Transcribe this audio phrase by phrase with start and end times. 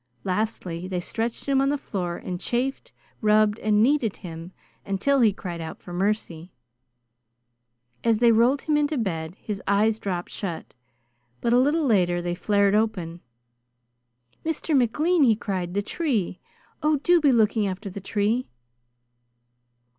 [0.23, 4.51] Lastly they stretched him on the floor and chafed, rubbed, and kneaded him
[4.83, 6.51] until he cried out for mercy.
[8.03, 10.73] As they rolled him into bed, his eyes dropped shut,
[11.39, 13.21] but a little later they flared open.
[14.43, 14.75] "Mr.
[14.75, 16.39] McLean," he cried, "the tree!
[16.81, 18.49] Oh, do be looking after the tree!"